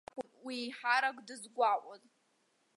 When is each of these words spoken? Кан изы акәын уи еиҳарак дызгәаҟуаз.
Кан 0.07 0.07
изы 0.07 0.19
акәын 0.19 0.39
уи 0.45 0.55
еиҳарак 0.61 1.17
дызгәаҟуаз. 1.27 2.03